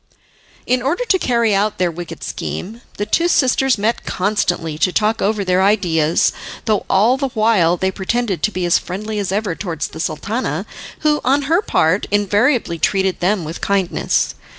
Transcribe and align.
In 0.65 0.81
order 0.81 1.05
to 1.05 1.19
carry 1.19 1.53
out 1.53 1.77
their 1.77 1.91
wicked 1.91 2.23
scheme 2.23 2.81
the 2.97 3.05
two 3.05 3.27
sisters 3.27 3.77
met 3.77 4.03
constantly 4.03 4.79
to 4.79 4.91
talk 4.91 5.21
over 5.21 5.45
their 5.45 5.61
ideas, 5.61 6.33
though 6.65 6.87
all 6.89 7.17
the 7.17 7.27
while 7.35 7.77
they 7.77 7.91
pretended 7.91 8.41
to 8.41 8.51
be 8.51 8.65
as 8.65 8.79
friendly 8.79 9.19
as 9.19 9.31
ever 9.31 9.53
towards 9.53 9.89
the 9.89 9.99
Sultana, 9.99 10.65
who, 11.01 11.21
on 11.23 11.43
her 11.43 11.61
part, 11.61 12.07
invariably 12.09 12.79
treated 12.79 13.19
them 13.19 13.43
with 13.43 13.61
kindness. 13.61 14.33